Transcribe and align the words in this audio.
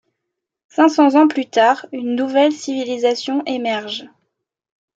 Cinq 0.69 0.89
cents 0.89 1.13
ans 1.15 1.27
plus 1.27 1.47
tard, 1.47 1.85
une 1.91 2.15
nouvelle 2.15 2.53
civilisation 2.53 3.43
émerge. 3.45 4.09